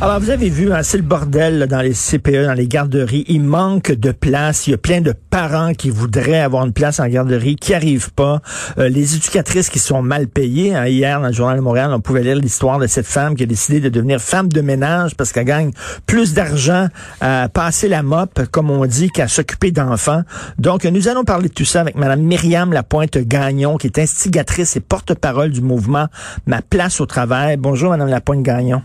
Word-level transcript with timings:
Alors, 0.00 0.20
vous 0.20 0.30
avez 0.30 0.48
vu, 0.48 0.72
hein, 0.72 0.84
c'est 0.84 0.96
le 0.96 1.02
bordel 1.02 1.66
dans 1.68 1.80
les 1.80 1.92
CPE, 1.92 2.44
dans 2.46 2.52
les 2.54 2.68
garderies. 2.68 3.24
Il 3.26 3.42
manque 3.42 3.90
de 3.90 4.12
place. 4.12 4.68
Il 4.68 4.70
y 4.70 4.74
a 4.74 4.78
plein 4.78 5.00
de 5.00 5.12
parents 5.12 5.72
qui 5.74 5.90
voudraient 5.90 6.38
avoir 6.38 6.64
une 6.64 6.72
place 6.72 7.00
en 7.00 7.08
garderie, 7.08 7.56
qui 7.56 7.74
arrivent 7.74 8.12
pas. 8.12 8.40
Euh, 8.78 8.88
les 8.88 9.16
éducatrices 9.16 9.68
qui 9.70 9.80
sont 9.80 10.00
mal 10.00 10.28
payées. 10.28 10.72
hein. 10.72 10.86
Hier, 10.86 11.20
dans 11.20 11.26
le 11.26 11.32
Journal 11.32 11.56
de 11.56 11.62
Montréal, 11.62 11.90
on 11.92 11.98
pouvait 12.00 12.22
lire 12.22 12.36
l'histoire 12.36 12.78
de 12.78 12.86
cette 12.86 13.06
femme 13.08 13.34
qui 13.34 13.42
a 13.42 13.46
décidé 13.46 13.80
de 13.80 13.88
devenir 13.88 14.20
femme 14.20 14.48
de 14.48 14.60
ménage 14.60 15.16
parce 15.16 15.32
qu'elle 15.32 15.46
gagne 15.46 15.72
plus 16.06 16.32
d'argent 16.32 16.86
à 17.20 17.48
passer 17.48 17.88
la 17.88 18.04
mop, 18.04 18.40
comme 18.52 18.70
on 18.70 18.86
dit, 18.86 19.10
qu'à 19.10 19.26
s'occuper 19.26 19.72
d'enfants. 19.72 20.22
Donc, 20.60 20.84
nous 20.84 21.08
allons 21.08 21.24
parler 21.24 21.48
de 21.48 21.54
tout 21.54 21.64
ça 21.64 21.80
avec 21.80 21.96
Mme 21.96 22.22
Myriam 22.22 22.72
Lapointe-Gagnon, 22.72 23.78
qui 23.78 23.88
est 23.88 23.98
instigatrice 23.98 24.76
et 24.76 24.80
porte-parole 24.80 25.50
du 25.50 25.60
mouvement 25.60 26.06
Ma 26.46 26.62
place 26.62 27.00
au 27.00 27.06
travail. 27.06 27.56
Bonjour, 27.56 27.90
Mme 27.90 28.08
Lapointe-Gagnon. 28.08 28.80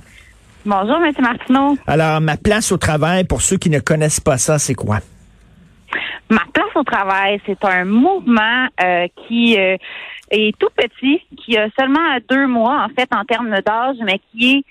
Bonjour, 0.65 0.95
M. 1.03 1.11
Martineau. 1.19 1.77
Alors, 1.87 2.21
ma 2.21 2.37
place 2.37 2.71
au 2.71 2.77
travail, 2.77 3.25
pour 3.25 3.41
ceux 3.41 3.57
qui 3.57 3.69
ne 3.69 3.79
connaissent 3.79 4.21
pas 4.21 4.37
ça, 4.37 4.59
c'est 4.59 4.75
quoi? 4.75 4.99
Ma 6.29 6.41
place 6.53 6.73
au 6.75 6.83
travail, 6.83 7.41
c'est 7.45 7.63
un 7.65 7.83
mouvement 7.83 8.67
euh, 8.81 9.07
qui 9.27 9.57
euh, 9.59 9.75
est 10.31 10.57
tout 10.57 10.69
petit, 10.75 11.21
qui 11.37 11.57
a 11.57 11.67
seulement 11.77 12.17
deux 12.29 12.47
mois, 12.47 12.85
en 12.85 12.89
fait, 12.89 13.09
en 13.13 13.25
termes 13.25 13.59
d'âge, 13.59 13.97
mais 14.05 14.19
qui 14.31 14.51
est 14.53 14.63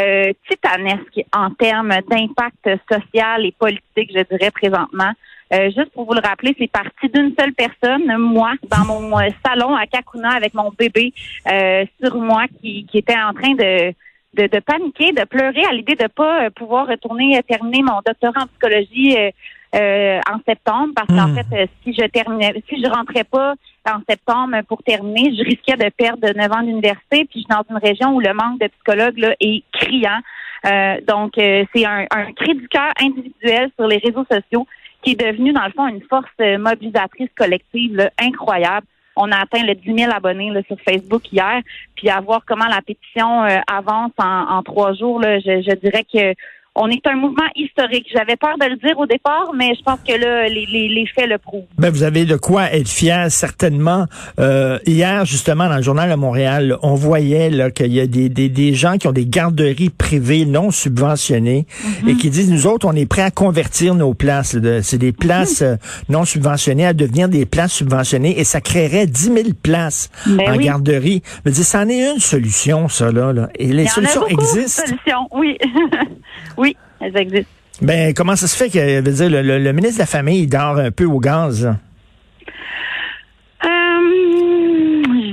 euh, 0.00 0.32
titanesque 0.50 1.20
en 1.32 1.50
termes 1.50 1.92
d'impact 2.08 2.80
social 2.90 3.44
et 3.44 3.52
politique, 3.52 4.12
je 4.16 4.36
dirais, 4.36 4.50
présentement. 4.50 5.12
Euh, 5.52 5.66
juste 5.66 5.92
pour 5.92 6.06
vous 6.06 6.14
le 6.14 6.26
rappeler, 6.26 6.56
c'est 6.58 6.70
parti 6.70 7.08
d'une 7.12 7.34
seule 7.38 7.52
personne, 7.52 8.16
moi, 8.16 8.52
dans 8.70 8.84
mon 8.86 9.20
euh, 9.20 9.28
salon 9.44 9.76
à 9.76 9.86
Kakuna 9.86 10.30
avec 10.30 10.54
mon 10.54 10.72
bébé 10.76 11.12
euh, 11.50 11.84
sur 12.02 12.16
moi 12.16 12.46
qui, 12.60 12.86
qui 12.86 12.98
était 12.98 13.14
en 13.14 13.34
train 13.34 13.54
de 13.54 13.94
de, 14.36 14.46
de 14.46 14.60
paniquer, 14.60 15.12
de 15.12 15.24
pleurer 15.24 15.64
à 15.64 15.72
l'idée 15.72 15.94
de 15.94 16.06
pas 16.06 16.44
euh, 16.44 16.50
pouvoir 16.50 16.86
retourner 16.86 17.38
euh, 17.38 17.42
terminer 17.46 17.82
mon 17.82 18.00
doctorat 18.04 18.42
en 18.42 18.46
psychologie 18.46 19.16
euh, 19.16 19.30
euh, 19.74 20.20
en 20.30 20.38
septembre 20.46 20.92
parce 20.94 21.08
qu'en 21.08 21.28
Hmm. 21.28 21.36
fait 21.36 21.62
euh, 21.62 21.66
si 21.82 21.92
je 21.94 22.06
terminais 22.06 22.54
si 22.68 22.82
je 22.82 22.88
rentrais 22.88 23.24
pas 23.24 23.54
en 23.86 24.00
septembre 24.08 24.56
pour 24.68 24.82
terminer, 24.82 25.34
je 25.36 25.42
risquais 25.42 25.76
de 25.76 25.88
perdre 25.90 26.26
neuf 26.36 26.52
ans 26.52 26.62
d'université 26.62 27.24
puis 27.24 27.34
je 27.34 27.38
suis 27.40 27.46
dans 27.48 27.64
une 27.68 27.78
région 27.78 28.14
où 28.14 28.20
le 28.20 28.32
manque 28.34 28.60
de 28.60 28.68
psychologues 28.68 29.18
là, 29.18 29.34
est 29.40 29.62
criant. 29.72 30.20
Euh, 30.66 31.00
donc 31.06 31.36
euh, 31.38 31.64
c'est 31.74 31.84
un, 31.84 32.06
un 32.10 32.32
cri 32.32 32.54
du 32.54 32.68
cœur 32.68 32.92
individuel 33.00 33.70
sur 33.76 33.86
les 33.86 33.98
réseaux 33.98 34.24
sociaux 34.30 34.66
qui 35.02 35.12
est 35.12 35.20
devenu 35.20 35.52
dans 35.52 35.64
le 35.66 35.72
fond 35.72 35.86
une 35.86 36.02
force 36.02 36.38
mobilisatrice 36.58 37.28
collective 37.36 37.96
là, 37.96 38.10
incroyable. 38.18 38.86
On 39.16 39.30
a 39.30 39.36
atteint 39.36 39.64
le 39.64 39.74
10 39.74 40.02
000 40.04 40.12
abonnés 40.12 40.50
là, 40.50 40.62
sur 40.66 40.76
Facebook 40.80 41.32
hier, 41.32 41.60
puis 41.94 42.10
à 42.10 42.20
voir 42.20 42.42
comment 42.46 42.66
la 42.66 42.82
pétition 42.82 43.44
euh, 43.44 43.58
avance 43.66 44.12
en, 44.18 44.56
en 44.56 44.62
trois 44.62 44.94
jours, 44.94 45.20
là, 45.20 45.38
je, 45.38 45.62
je 45.62 45.74
dirais 45.76 46.04
que 46.04 46.34
on 46.76 46.88
est 46.88 47.06
un 47.06 47.14
mouvement 47.16 47.48
historique. 47.54 48.06
J'avais 48.12 48.36
peur 48.36 48.56
de 48.60 48.66
le 48.66 48.76
dire 48.76 48.98
au 48.98 49.06
départ, 49.06 49.52
mais 49.54 49.74
je 49.76 49.82
pense 49.82 49.98
que 50.06 50.12
là, 50.12 50.48
les, 50.48 50.66
les, 50.66 50.88
les 50.88 51.06
faits 51.06 51.28
le 51.28 51.38
prouvent. 51.38 51.64
Ben, 51.78 51.90
vous 51.90 52.02
avez 52.02 52.24
de 52.24 52.36
quoi 52.36 52.72
être 52.72 52.88
fier, 52.88 53.30
certainement. 53.30 54.06
Euh, 54.40 54.78
hier, 54.86 55.24
justement, 55.24 55.68
dans 55.68 55.76
le 55.76 55.82
Journal 55.82 56.10
de 56.10 56.14
Montréal, 56.16 56.76
on 56.82 56.94
voyait 56.94 57.50
là, 57.50 57.70
qu'il 57.70 57.92
y 57.92 58.00
a 58.00 58.06
des, 58.06 58.28
des, 58.28 58.48
des 58.48 58.74
gens 58.74 58.96
qui 58.98 59.06
ont 59.06 59.12
des 59.12 59.26
garderies 59.26 59.90
privées 59.90 60.46
non 60.46 60.70
subventionnées 60.70 61.66
et 62.08 62.14
qui 62.14 62.30
disent, 62.30 62.50
nous 62.50 62.66
autres, 62.66 62.86
on 62.88 62.92
est 62.92 63.06
prêts 63.06 63.22
à 63.22 63.30
convertir 63.30 63.94
nos 63.94 64.14
places. 64.14 64.56
C'est 64.82 64.98
des 64.98 65.12
places 65.12 65.62
euh, 65.62 65.76
non 66.08 66.24
subventionnées 66.24 66.86
à 66.86 66.92
devenir 66.92 67.28
des 67.28 67.46
places 67.46 67.72
subventionnées 67.72 68.38
et 68.38 68.44
ça 68.44 68.60
créerait 68.60 69.06
10 69.06 69.22
000 69.24 69.36
places 69.62 70.10
Ben 70.26 70.52
en 70.52 70.56
oui. 70.56 70.64
garderie. 70.64 71.22
Je 71.44 71.50
veux 71.50 71.54
dire, 71.54 71.64
c'en 71.64 71.88
est 71.88 72.12
une 72.14 72.20
solution, 72.20 72.88
ça, 72.88 73.12
là. 73.12 73.32
là. 73.32 73.48
Et 73.56 73.66
les 73.72 73.86
en 73.86 73.90
solutions 73.90 74.26
existent. 74.26 74.82
solutions, 74.86 75.28
oui. 75.32 75.56
oui, 76.56 76.63
elles 77.00 77.16
existent. 77.16 77.50
Ben, 77.82 78.14
comment 78.14 78.36
ça 78.36 78.46
se 78.46 78.56
fait 78.56 78.70
que, 78.70 78.78
je 78.78 79.00
veux 79.00 79.12
dire, 79.12 79.30
le, 79.30 79.42
le- 79.42 79.58
le 79.58 79.72
ministre 79.72 79.96
de 79.96 80.02
la 80.02 80.06
Famille, 80.06 80.42
il 80.42 80.46
dort 80.48 80.78
un 80.78 80.90
peu 80.92 81.04
au 81.04 81.18
gaz? 81.18 81.64
là? 81.64 81.76
Euh, 83.64 83.68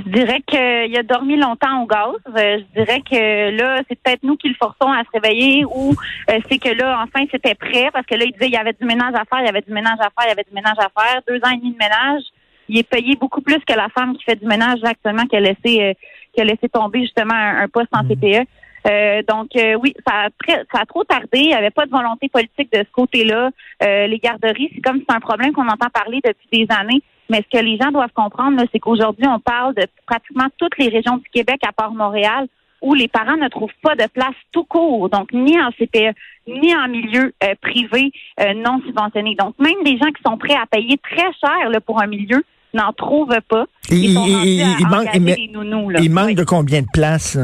je 0.04 0.08
dirais 0.10 0.40
qu'il 0.46 0.96
a 0.96 1.02
dormi 1.02 1.36
longtemps 1.36 1.82
au 1.82 1.86
gaz. 1.86 2.14
Euh, 2.36 2.58
je 2.74 2.80
dirais 2.80 3.00
que 3.08 3.56
là, 3.56 3.82
c'est 3.88 3.98
peut-être 4.02 4.22
nous 4.22 4.36
qui 4.36 4.48
le 4.48 4.54
forçons 4.54 4.90
à 4.90 5.02
se 5.04 5.10
réveiller 5.20 5.64
ou 5.64 5.94
euh, 6.30 6.38
c'est 6.50 6.58
que 6.58 6.70
là, 6.70 7.02
enfin, 7.04 7.24
c'était 7.30 7.54
prêt 7.54 7.90
parce 7.92 8.06
que 8.06 8.14
là, 8.14 8.24
il 8.24 8.32
disait 8.32 8.46
il 8.46 8.52
y 8.52 8.56
avait 8.56 8.72
du 8.78 8.84
ménage 8.86 9.14
à 9.14 9.24
faire, 9.24 9.40
il 9.40 9.46
y 9.46 9.48
avait 9.48 9.60
du 9.62 9.72
ménage 9.72 9.98
à 10.00 10.04
faire, 10.10 10.24
il 10.24 10.28
y 10.28 10.32
avait 10.32 10.44
du 10.48 10.54
ménage 10.54 10.76
à 10.78 10.88
faire. 11.00 11.20
Deux 11.28 11.36
ans 11.46 11.52
et 11.52 11.58
demi 11.58 11.72
de 11.72 11.78
ménage. 11.78 12.22
Il 12.68 12.78
est 12.78 12.88
payé 12.88 13.16
beaucoup 13.20 13.42
plus 13.42 13.58
que 13.66 13.74
la 13.74 13.88
femme 13.90 14.16
qui 14.16 14.24
fait 14.24 14.36
du 14.36 14.46
ménage 14.46 14.78
actuellement, 14.82 15.26
qui 15.26 15.36
a 15.36 15.40
laissé, 15.40 15.96
qui 16.32 16.40
a 16.40 16.44
laissé 16.44 16.68
tomber 16.72 17.02
justement 17.02 17.34
un, 17.34 17.62
un 17.64 17.68
poste 17.68 17.88
en 17.92 18.02
CPE. 18.02 18.46
Euh, 18.86 19.22
donc 19.28 19.48
euh, 19.56 19.74
oui, 19.82 19.94
ça 20.06 20.24
a, 20.26 20.28
très- 20.30 20.64
ça 20.72 20.80
a 20.80 20.86
trop 20.86 21.04
tardé. 21.04 21.28
Il 21.38 21.46
n'y 21.48 21.54
avait 21.54 21.70
pas 21.70 21.86
de 21.86 21.90
volonté 21.90 22.28
politique 22.28 22.72
de 22.72 22.78
ce 22.78 22.92
côté-là. 22.92 23.50
Euh, 23.82 24.06
les 24.06 24.18
garderies, 24.18 24.70
c'est 24.74 24.80
comme 24.80 24.98
si 24.98 25.04
c'est 25.08 25.14
un 25.16 25.20
problème 25.20 25.52
qu'on 25.52 25.68
entend 25.68 25.88
parler 25.92 26.20
depuis 26.24 26.48
des 26.66 26.66
années. 26.74 27.02
Mais 27.30 27.44
ce 27.50 27.58
que 27.58 27.64
les 27.64 27.78
gens 27.78 27.90
doivent 27.92 28.12
comprendre, 28.14 28.60
c'est 28.72 28.78
qu'aujourd'hui, 28.80 29.26
on 29.26 29.38
parle 29.38 29.74
de 29.74 29.86
pratiquement 30.06 30.48
toutes 30.58 30.76
les 30.78 30.88
régions 30.88 31.16
du 31.18 31.28
Québec, 31.32 31.60
à 31.66 31.72
part 31.72 31.92
Montréal, 31.92 32.46
où 32.82 32.94
les 32.94 33.06
parents 33.08 33.36
ne 33.36 33.48
trouvent 33.48 33.70
pas 33.80 33.94
de 33.94 34.06
place 34.12 34.34
tout 34.50 34.64
court, 34.64 35.08
donc 35.08 35.32
ni 35.32 35.56
en 35.60 35.70
CPE, 35.70 36.14
ni 36.48 36.74
en 36.74 36.88
milieu 36.88 37.32
euh, 37.44 37.54
privé 37.62 38.10
euh, 38.40 38.52
non 38.54 38.80
subventionné. 38.84 39.36
Donc, 39.36 39.54
même 39.60 39.84
des 39.84 39.96
gens 39.98 40.10
qui 40.10 40.20
sont 40.26 40.36
prêts 40.36 40.56
à 40.56 40.66
payer 40.66 40.98
très 40.98 41.30
cher 41.40 41.70
là, 41.70 41.80
pour 41.80 42.02
un 42.02 42.08
milieu 42.08 42.42
n'en 42.74 42.92
trouvent 42.92 43.38
pas. 43.48 43.66
Il- 43.88 44.04
Ils 44.04 44.14
sont 44.14 44.26
il- 44.26 44.86
manque- 44.88 45.16
des 45.16 45.48
nounous, 45.52 45.90
là. 45.90 46.00
Il 46.02 46.10
manque 46.10 46.26
Oui. 46.26 46.34
de 46.34 46.44
combien 46.44 46.82
de 46.82 46.86
places? 46.92 47.38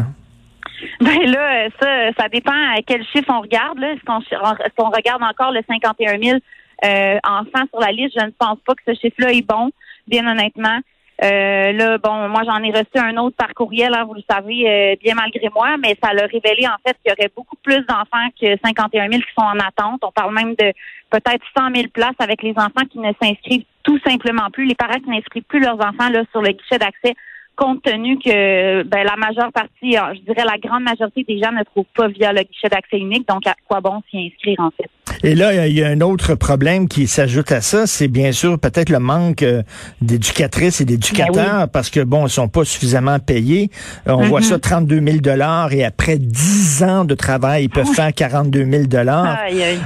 Ben 1.00 1.30
là, 1.30 1.68
ça, 1.80 2.12
ça 2.18 2.28
dépend 2.28 2.52
à 2.52 2.82
quel 2.84 3.04
chiffre 3.06 3.30
on 3.30 3.40
regarde. 3.40 3.82
Est-ce 3.82 4.04
qu'on 4.04 4.20
est-ce 4.20 4.74
qu'on 4.76 4.90
regarde 4.90 5.22
encore 5.22 5.52
le 5.52 5.60
51 5.68 6.20
000 6.20 6.38
euh, 6.84 7.18
enfants 7.24 7.66
sur 7.70 7.80
la 7.80 7.92
liste? 7.92 8.16
Je 8.18 8.24
ne 8.24 8.30
pense 8.30 8.58
pas 8.66 8.74
que 8.74 8.82
ce 8.86 8.94
chiffre-là 8.94 9.32
est 9.32 9.46
bon, 9.46 9.70
bien 10.08 10.26
honnêtement. 10.26 10.80
Euh, 11.22 11.72
là, 11.72 11.98
bon, 11.98 12.28
moi 12.28 12.42
j'en 12.44 12.62
ai 12.62 12.70
reçu 12.70 12.96
un 12.96 13.16
autre 13.16 13.36
par 13.36 13.52
courriel, 13.54 13.92
hein, 13.92 14.04
vous 14.04 14.14
le 14.14 14.22
savez, 14.28 14.70
euh, 14.70 14.96
bien 15.02 15.14
malgré 15.16 15.48
moi, 15.52 15.76
mais 15.76 15.96
ça 16.02 16.12
l'a 16.12 16.26
révélé 16.26 16.66
en 16.66 16.78
fait 16.86 16.96
qu'il 17.02 17.10
y 17.10 17.12
aurait 17.12 17.30
beaucoup 17.34 17.56
plus 17.56 17.84
d'enfants 17.86 18.28
que 18.40 18.56
51 18.64 19.10
000 19.10 19.22
qui 19.22 19.34
sont 19.36 19.44
en 19.44 19.58
attente. 19.58 20.00
On 20.04 20.12
parle 20.12 20.32
même 20.32 20.54
de 20.54 20.72
peut-être 21.10 21.44
100 21.56 21.74
000 21.74 21.88
places 21.92 22.14
avec 22.20 22.42
les 22.42 22.52
enfants 22.52 22.86
qui 22.90 23.00
ne 23.00 23.12
s'inscrivent 23.20 23.64
tout 23.82 23.98
simplement 24.06 24.48
plus, 24.52 24.66
les 24.66 24.76
parents 24.76 25.00
qui 25.00 25.10
n'inscrivent 25.10 25.44
plus 25.44 25.60
leurs 25.60 25.80
enfants 25.80 26.08
là 26.08 26.22
sur 26.30 26.40
le 26.40 26.50
guichet 26.50 26.78
d'accès 26.78 27.14
compte 27.58 27.82
tenu 27.82 28.18
que 28.18 28.82
ben, 28.84 29.04
la 29.04 29.16
majeure 29.16 29.52
partie, 29.52 29.92
je 29.92 30.20
dirais 30.20 30.44
la 30.44 30.58
grande 30.58 30.84
majorité 30.84 31.24
des 31.24 31.40
gens 31.42 31.52
ne 31.52 31.64
trouvent 31.64 31.92
pas 31.94 32.08
via 32.08 32.32
le 32.32 32.42
guichet 32.42 32.68
d'accès 32.68 32.98
unique, 32.98 33.26
donc 33.28 33.46
à 33.46 33.54
quoi 33.66 33.80
bon 33.80 34.00
s'y 34.08 34.26
inscrire 34.26 34.60
en 34.60 34.70
fait? 34.70 34.88
Et 35.24 35.34
là, 35.34 35.66
il 35.66 35.76
y 35.76 35.82
a 35.82 35.88
un 35.88 36.00
autre 36.00 36.34
problème 36.34 36.88
qui 36.88 37.06
s'ajoute 37.06 37.50
à 37.52 37.60
ça, 37.60 37.86
c'est 37.86 38.08
bien 38.08 38.32
sûr 38.32 38.58
peut-être 38.58 38.90
le 38.90 38.98
manque 38.98 39.42
euh, 39.42 39.62
d'éducatrices 40.00 40.80
et 40.80 40.84
d'éducateurs 40.84 41.68
parce 41.68 41.90
que 41.90 42.00
bon, 42.00 42.26
ils 42.26 42.30
sont 42.30 42.48
pas 42.48 42.64
suffisamment 42.64 43.18
payés. 43.18 43.70
Euh, 44.06 44.12
on 44.12 44.22
voit 44.22 44.42
ça 44.42 44.58
32 44.58 45.00
000 45.00 45.18
dollars 45.18 45.72
et 45.72 45.84
après 45.84 46.18
10 46.18 46.82
ans 46.84 47.04
de 47.04 47.14
travail, 47.14 47.64
ils 47.64 47.68
peuvent 47.68 47.92
faire 47.92 48.12
42 48.12 48.64
000 48.64 48.84
dollars. 48.84 49.38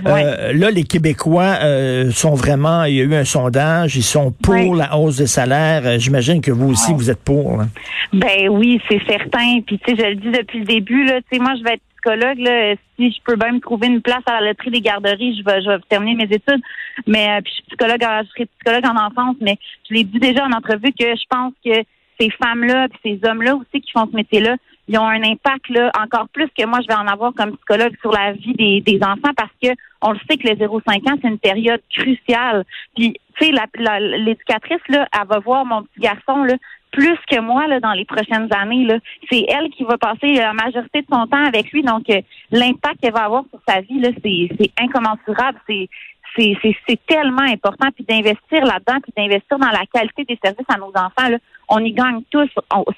Euh, 0.06 0.52
là, 0.52 0.70
les 0.70 0.84
Québécois 0.84 1.58
euh, 1.62 2.10
sont 2.10 2.34
vraiment. 2.34 2.84
Il 2.84 2.94
y 2.94 3.00
a 3.00 3.04
eu 3.04 3.14
un 3.14 3.24
sondage, 3.24 3.96
ils 3.96 4.02
sont 4.02 4.32
pour 4.32 4.74
la 4.74 4.96
hausse 4.96 5.16
des 5.16 5.26
salaires. 5.26 5.98
J'imagine 5.98 6.40
que 6.40 6.50
vous 6.50 6.70
aussi, 6.70 6.92
vous 6.92 7.10
êtes 7.10 7.22
pour. 7.22 7.58
là. 7.58 7.66
Ben 8.12 8.48
oui, 8.50 8.80
c'est 8.88 9.00
certain. 9.08 9.60
Puis 9.66 9.78
tu 9.78 9.94
sais, 9.94 10.02
je 10.02 10.08
le 10.10 10.16
dis 10.16 10.30
depuis 10.30 10.60
le 10.60 10.66
début, 10.66 11.04
là, 11.04 11.20
tu 11.20 11.36
sais, 11.36 11.42
moi 11.42 11.54
je 11.58 11.64
vais 11.64 11.74
être 11.74 11.82
psychologue, 12.02 12.38
là, 12.38 12.74
si 12.96 13.12
je 13.12 13.18
peux 13.24 13.36
même 13.36 13.60
trouver 13.60 13.86
une 13.86 14.02
place 14.02 14.22
à 14.26 14.40
la 14.40 14.48
loterie 14.48 14.70
des 14.70 14.80
garderies, 14.80 15.38
je 15.38 15.44
vais, 15.44 15.62
je 15.62 15.70
vais 15.70 15.78
terminer 15.88 16.26
mes 16.26 16.34
études. 16.34 16.62
Mais 17.06 17.28
euh, 17.28 17.40
puis 17.42 17.50
je 17.50 17.54
suis 17.54 17.62
psychologue, 17.68 18.00
je 18.00 18.28
serai 18.30 18.46
psychologue 18.46 18.86
en 18.86 19.06
enfance, 19.06 19.36
mais 19.40 19.58
je 19.88 19.94
l'ai 19.94 20.04
dit 20.04 20.18
déjà 20.18 20.44
en 20.44 20.52
entrevue 20.52 20.92
que 20.92 21.06
je 21.06 21.24
pense 21.28 21.52
que 21.64 21.82
ces 22.20 22.30
femmes-là, 22.30 22.88
ces 23.02 23.20
hommes-là 23.24 23.56
aussi 23.56 23.80
qui 23.80 23.90
font 23.92 24.06
ce 24.10 24.16
métier-là, 24.16 24.56
ils 24.88 24.98
ont 24.98 25.06
un 25.06 25.22
impact 25.22 25.68
là 25.70 25.90
encore 25.98 26.28
plus 26.28 26.48
que 26.56 26.66
moi 26.66 26.80
je 26.82 26.88
vais 26.88 27.00
en 27.00 27.06
avoir 27.06 27.32
comme 27.34 27.56
psychologue 27.56 27.96
sur 28.00 28.12
la 28.12 28.32
vie 28.32 28.54
des, 28.54 28.80
des 28.80 29.02
enfants 29.02 29.32
parce 29.36 29.52
que 29.62 29.68
on 30.02 30.12
le 30.12 30.18
sait 30.28 30.36
que 30.36 30.46
les 30.46 30.56
0-5 30.56 31.10
ans 31.10 31.18
c'est 31.22 31.28
une 31.28 31.38
période 31.38 31.80
cruciale. 31.90 32.64
Puis 32.94 33.14
tu 33.38 33.46
sais 33.46 33.52
l'éducatrice 33.52 34.82
là, 34.88 35.08
elle 35.12 35.28
va 35.28 35.38
voir 35.38 35.64
mon 35.64 35.82
petit 35.82 36.00
garçon 36.00 36.44
là 36.44 36.54
plus 36.90 37.18
que 37.30 37.40
moi 37.40 37.66
là 37.68 37.80
dans 37.80 37.92
les 37.92 38.04
prochaines 38.04 38.48
années 38.52 38.84
là. 38.84 38.98
C'est 39.30 39.46
elle 39.48 39.70
qui 39.70 39.84
va 39.84 39.96
passer 39.96 40.34
la 40.34 40.52
majorité 40.52 41.00
de 41.00 41.06
son 41.10 41.26
temps 41.26 41.44
avec 41.44 41.72
lui 41.72 41.82
donc 41.82 42.08
euh, 42.10 42.20
l'impact 42.50 43.00
qu'elle 43.00 43.12
va 43.12 43.24
avoir 43.24 43.44
sur 43.50 43.60
sa 43.66 43.80
vie 43.80 44.00
là 44.00 44.10
c'est 44.22 44.70
incommensurable, 44.78 45.58
c'est 45.66 45.88
c'est 46.34 47.06
tellement 47.06 47.42
important 47.42 47.88
puis 47.94 48.06
d'investir 48.08 48.64
là-dedans 48.64 49.00
puis 49.02 49.12
d'investir 49.14 49.58
dans 49.58 49.68
la 49.68 49.84
qualité 49.92 50.24
des 50.24 50.38
services 50.42 50.64
à 50.68 50.78
nos 50.78 50.90
enfants 50.94 51.28
on 51.68 51.78
y 51.78 51.92
gagne 51.92 52.22
tous 52.30 52.48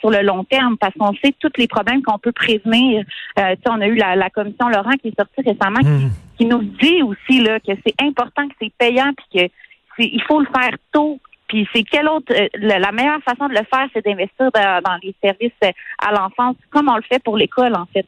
sur 0.01 0.11
le 0.11 0.23
long 0.23 0.45
terme 0.45 0.77
parce 0.79 0.95
qu'on 0.95 1.13
sait 1.15 1.35
tous 1.39 1.53
les 1.57 1.69
problèmes 1.69 2.03
qu'on 2.03 2.19
peut 2.19 2.33
prévenir. 2.33 3.05
Euh, 3.39 3.55
on 3.69 3.81
a 3.81 3.87
eu 3.87 3.95
la, 3.95 4.31
commission 4.31 4.69
Laurent 4.69 4.93
qui 5.01 5.09
est 5.09 5.19
sortie 5.19 5.49
récemment 5.49 5.81
Hmm. 5.85 6.09
Qui, 6.37 6.47
nous 6.47 6.63
dit 6.63 7.03
aussi 7.03 7.41
là 7.41 7.61
que 7.61 7.73
c'est 7.85 7.95
important 8.01 8.49
que 8.49 8.55
c'est 8.61 8.73
payant 8.79 9.13
puis 9.17 9.49
que 9.49 9.53
il 9.99 10.23
faut 10.23 10.41
le 10.41 10.47
faire 10.47 10.77
tôt. 10.93 11.21
Puis 11.47 11.69
c'est 11.73 11.85
quelle 11.85 12.09
autre 12.09 12.33
euh, 12.33 12.49
la, 12.55 12.79
la 12.79 12.91
meilleure 12.91 13.23
façon 13.23 13.49
de 13.49 13.55
le 13.55 13.65
faire, 13.73 13.87
c'est 13.93 14.05
d'investir 14.05 14.51
dans, 14.53 14.81
dans 14.85 14.99
les 15.03 15.15
services 15.23 15.53
à 15.99 16.13
l'enfance, 16.13 16.57
comme 16.71 16.89
on 16.89 16.97
le 16.97 17.03
fait 17.03 17.23
pour 17.23 17.37
l'école 17.37 17.75
en 17.77 17.87
fait. 17.87 18.07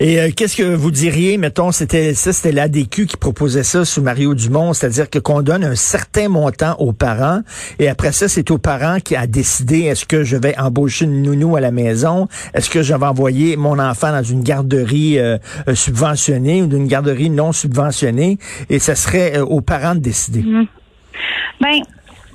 Et 0.00 0.20
euh, 0.20 0.30
qu'est-ce 0.34 0.56
que 0.56 0.74
vous 0.74 0.90
diriez, 0.90 1.38
mettons, 1.38 1.72
c'était 1.72 2.14
ça, 2.14 2.32
c'était 2.32 2.52
l'ADQ 2.52 3.06
qui 3.06 3.16
proposait 3.16 3.62
ça 3.62 3.84
sous 3.84 4.02
Mario 4.02 4.34
Dumont, 4.34 4.72
c'est-à-dire 4.72 5.08
que 5.08 5.18
qu'on 5.18 5.42
donne 5.42 5.64
un 5.64 5.74
certain 5.74 6.28
montant 6.28 6.74
aux 6.78 6.92
parents, 6.92 7.40
et 7.78 7.88
après 7.88 8.12
ça, 8.12 8.28
c'est 8.28 8.50
aux 8.50 8.58
parents 8.58 8.98
qui 9.00 9.16
a 9.16 9.26
décidé 9.26 9.80
est-ce 9.82 10.06
que 10.06 10.24
je 10.24 10.36
vais 10.36 10.56
embaucher 10.58 11.04
une 11.04 11.22
nounou 11.22 11.56
à 11.56 11.60
la 11.60 11.70
maison, 11.70 12.28
est-ce 12.54 12.70
que 12.70 12.82
je 12.82 12.94
vais 12.94 13.06
envoyer 13.06 13.56
mon 13.56 13.78
enfant 13.78 14.12
dans 14.12 14.22
une 14.22 14.42
garderie 14.42 15.18
euh, 15.18 15.38
euh, 15.68 15.74
subventionnée 15.74 16.62
ou 16.62 16.66
d'une 16.66 16.86
garderie 16.86 17.30
non 17.30 17.52
subventionnée, 17.52 18.38
et 18.70 18.78
ce 18.78 18.94
serait 18.94 19.38
aux 19.40 19.60
parents 19.60 19.94
de 19.94 20.00
décider. 20.00 20.42
Mmh. 20.42 20.66
Ben, 21.60 21.80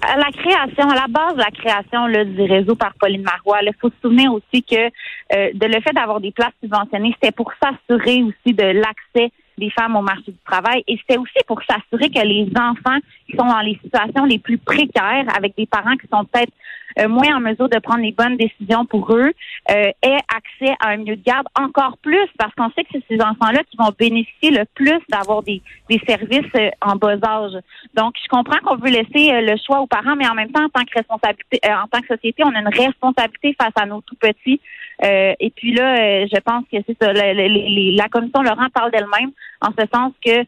la 0.02 0.32
création, 0.32 0.90
à 0.90 0.96
la 0.96 1.08
base 1.08 1.34
de 1.34 1.40
la 1.40 1.52
création 1.52 2.08
là, 2.08 2.24
du 2.24 2.42
réseau 2.44 2.76
par 2.76 2.94
Pauline 3.00 3.24
Marois, 3.24 3.60
il 3.62 3.72
faut 3.80 3.90
se 3.90 3.96
souvenir 4.02 4.32
aussi 4.34 4.64
que 4.64 4.76
euh, 4.76 5.52
de 5.54 5.66
le 5.66 5.82
fait 5.82 5.94
d'avoir 5.94 6.20
des 6.20 6.32
places 6.32 6.54
subventionnées, 6.62 7.14
c'était 7.14 7.32
pour 7.32 7.52
s'assurer 7.62 8.24
aussi 8.24 8.54
de 8.54 8.64
l'accès 8.64 9.32
des 9.58 9.72
femmes 9.72 9.96
au 9.96 10.02
marché 10.02 10.32
du 10.32 10.38
travail 10.46 10.84
et 10.88 10.98
c'était 10.98 11.18
aussi 11.18 11.34
pour 11.48 11.62
s'assurer 11.64 12.10
que 12.10 12.26
les 12.26 12.48
enfants 12.56 13.00
qui 13.26 13.36
sont 13.36 13.46
dans 13.46 13.60
les 13.62 13.80
situations 13.84 14.26
les 14.26 14.40
plus 14.40 14.60
précaires 14.60 15.26
avec 15.36 15.56
des 15.58 15.66
parents 15.66 15.96
qui 15.98 16.08
sont 16.12 16.24
peut-être 16.26 16.54
euh, 17.00 17.08
moins 17.08 17.36
en 17.36 17.40
mesure 17.40 17.70
de 17.70 17.80
prendre 17.80 18.02
les 18.02 18.12
bonnes 18.12 18.38
décisions 18.38 18.86
pour 18.86 19.14
eux, 19.14 19.32
euh, 19.70 19.92
aient 20.02 20.24
accès 20.34 20.76
à 20.80 20.90
un 20.90 20.98
milieu 20.98 21.16
de 21.16 21.24
garde 21.24 21.48
encore 21.60 21.98
plus 22.02 22.28
parce 22.38 22.54
qu'on 22.56 22.70
sait 22.72 22.84
que 22.84 22.90
c'est 22.94 23.04
ces 23.10 23.22
enfants-là 23.22 23.62
qui 23.70 23.78
vont 23.78 23.92
bénéficier 23.98 24.52
le 24.52 24.66
plus 24.76 25.00
d'avoir 25.10 25.44
des, 25.44 25.62
des 25.90 26.02
services 26.08 26.52
euh, 26.56 26.70
en 26.82 26.96
bas 26.96 27.18
âge. 27.24 27.62
Donc, 27.94 28.16
je 28.22 28.28
comprends 28.30 28.60
qu'on 28.60 28.78
veut 28.78 28.92
laisser 28.92 29.34
euh, 29.34 29.42
le 29.42 29.58
choix 29.66 29.82
aux 29.82 29.88
parents, 29.88 30.16
mais 30.16 30.28
en 30.28 30.36
même 30.36 30.52
temps, 30.52 30.64
en 30.64 30.70
tant 30.70 30.86
que 30.86 30.94
responsabilité, 30.96 31.60
en 31.66 31.88
tant 31.88 32.02
que 32.02 32.08
société, 32.08 32.44
on 32.46 32.56
a 32.56 32.60
une 32.60 32.68
responsabilité 32.68 33.56
face 33.60 33.74
à 33.76 33.86
nos 33.86 34.02
tout 34.02 34.16
petits. 34.16 34.60
et 35.02 35.54
puis 35.56 35.74
là, 35.74 36.26
je 36.26 36.40
pense 36.40 36.64
que 36.72 36.78
c'est 36.88 36.98
ça. 37.02 37.14
La, 37.14 37.34
la, 37.34 37.48
la, 37.48 38.08
commission 38.10 38.42
Laurent 38.42 38.68
parle 38.74 38.92
d'elle-même 38.92 39.32
en 39.62 39.70
ce 39.78 39.86
sens 39.94 40.14
que 40.26 40.44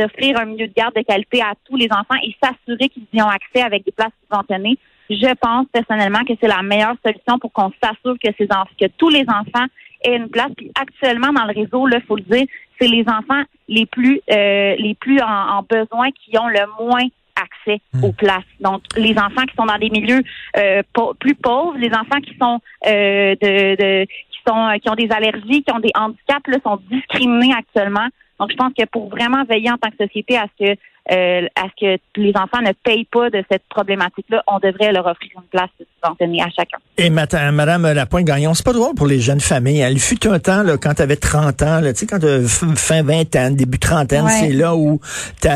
d'offrir 0.00 0.38
un 0.38 0.46
milieu 0.46 0.68
de 0.68 0.72
garde 0.72 0.94
de 0.94 1.02
qualité 1.02 1.42
à 1.42 1.54
tous 1.64 1.76
les 1.76 1.88
enfants 1.90 2.18
et 2.22 2.34
s'assurer 2.42 2.88
qu'ils 2.88 3.06
y 3.12 3.22
ont 3.22 3.28
accès 3.28 3.62
avec 3.62 3.84
des 3.84 3.92
places 3.92 4.12
subventionnées 4.22 4.78
je 5.10 5.34
pense 5.40 5.66
personnellement 5.72 6.24
que 6.24 6.34
c'est 6.40 6.48
la 6.48 6.62
meilleure 6.62 6.94
solution 7.04 7.38
pour 7.40 7.52
qu'on 7.52 7.72
s'assure 7.82 8.16
que 8.22 8.30
ces 8.38 8.46
que 8.46 8.86
tous 8.96 9.08
les 9.08 9.24
enfants 9.28 9.66
aient 10.02 10.16
une 10.16 10.28
place. 10.28 10.50
Puis 10.56 10.70
actuellement 10.80 11.32
dans 11.32 11.44
le 11.46 11.54
réseau, 11.54 11.88
il 11.88 12.02
faut 12.06 12.16
le 12.16 12.22
dire, 12.22 12.46
c'est 12.80 12.88
les 12.88 13.04
enfants 13.08 13.42
les 13.68 13.86
plus 13.86 14.20
euh, 14.30 14.76
les 14.78 14.94
plus 14.94 15.20
en, 15.20 15.62
besoin 15.68 16.10
qui 16.12 16.38
ont 16.38 16.48
le 16.48 16.60
moins 16.80 17.06
accès 17.36 17.80
hmm. 17.92 18.04
aux 18.04 18.12
places. 18.12 18.44
Donc, 18.60 18.82
les 18.96 19.16
enfants 19.18 19.44
qui 19.48 19.54
sont 19.56 19.66
dans 19.66 19.78
des 19.78 19.90
milieux 19.90 20.22
euh, 20.56 20.82
plus 21.18 21.34
pauvres, 21.34 21.76
les 21.76 21.90
enfants 21.90 22.20
qui 22.22 22.36
sont 22.40 22.60
euh, 22.86 23.34
de, 23.40 23.76
de, 23.76 24.04
qui 24.04 24.38
sont 24.46 24.78
qui 24.80 24.90
ont 24.90 24.94
des 24.94 25.10
allergies, 25.10 25.62
qui 25.62 25.72
ont 25.72 25.80
des 25.80 25.92
handicaps, 25.94 26.46
là, 26.46 26.58
sont 26.64 26.80
discriminés 26.90 27.52
actuellement. 27.56 28.06
Donc, 28.38 28.50
je 28.50 28.56
pense 28.56 28.72
que 28.78 28.84
pour 28.86 29.08
vraiment 29.10 29.44
veiller 29.44 29.70
en 29.70 29.76
tant 29.76 29.90
que 29.90 30.04
société 30.06 30.36
à 30.36 30.46
ce 30.58 30.64
que 30.64 30.80
euh, 31.10 31.46
à 31.56 31.64
ce 31.64 31.96
que 31.96 32.00
les 32.16 32.32
enfants 32.36 32.62
ne 32.62 32.72
payent 32.72 33.06
pas 33.10 33.30
de 33.30 33.42
cette 33.50 33.62
problématique-là, 33.68 34.42
on 34.46 34.58
devrait 34.58 34.92
leur 34.92 35.06
offrir 35.06 35.30
une 35.36 35.48
place 35.50 35.70
subventionnée 35.78 36.42
à 36.42 36.48
chacun. 36.50 36.78
Et 36.98 37.10
Madame 37.10 37.92
Lapointe-Gagnon, 37.92 38.54
c'est 38.54 38.64
pas 38.64 38.72
drôle 38.72 38.94
pour 38.94 39.06
les 39.06 39.20
jeunes 39.20 39.40
familles. 39.40 39.80
Elle 39.80 39.98
fut 39.98 40.26
un 40.28 40.38
temps, 40.38 40.62
là, 40.62 40.76
quand 40.76 40.94
tu 40.94 41.02
avais 41.02 41.16
30 41.16 41.62
ans, 41.62 41.80
là, 41.80 41.92
tu 41.92 42.00
sais, 42.00 42.06
quand 42.06 42.18
tu 42.18 42.46
fin 42.76 43.02
20 43.02 43.36
ans, 43.36 43.50
début 43.50 43.78
trentaine, 43.78 44.28
c'est 44.28 44.52
là 44.52 44.76
où 44.76 45.00
tu 45.40 45.48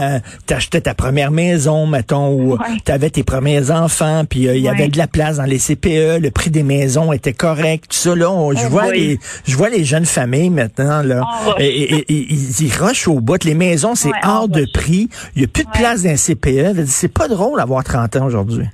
achetais 0.54 0.80
ta 0.80 0.94
première 0.94 1.30
maison, 1.30 1.86
mettons, 1.86 2.32
où 2.32 2.58
tu 2.84 2.92
avais 2.92 3.10
tes 3.10 3.22
premiers 3.22 3.70
enfants, 3.70 4.24
puis 4.28 4.48
euh, 4.48 4.56
il 4.56 4.62
y 4.62 4.68
avait 4.68 4.88
de 4.88 4.98
la 4.98 5.06
place 5.06 5.36
dans 5.36 5.44
les 5.44 5.58
CPE, 5.58 6.20
le 6.20 6.30
prix 6.30 6.50
des 6.50 6.62
maisons 6.62 7.12
était 7.12 7.32
correct, 7.32 7.86
tout 7.90 7.96
ça, 7.96 8.14
là, 8.14 8.30
je, 8.56 8.66
vois 8.66 8.92
les, 8.92 9.18
je 9.46 9.56
vois 9.56 9.68
les 9.68 9.84
jeunes 9.84 10.06
familles 10.06 10.50
maintenant, 10.50 11.02
là, 11.02 11.22
et, 11.58 12.04
ils, 12.08 12.72
rushent 12.74 13.08
au 13.08 13.20
bout. 13.20 13.42
Les 13.44 13.54
maisons, 13.54 13.94
c'est 13.94 14.12
hors 14.22 14.48
de 14.48 14.66
prix. 14.72 15.08
Il 15.36 15.43
n'y 15.44 15.50
a 15.50 15.52
plus 15.52 15.64
de 15.64 15.70
place 15.70 16.02
d'un 16.02 16.16
CPE. 16.16 16.86
C'est 16.86 17.12
pas 17.12 17.28
drôle 17.28 17.58
d'avoir 17.58 17.84
30 17.84 18.16
ans 18.16 18.26
aujourd'hui. 18.26 18.66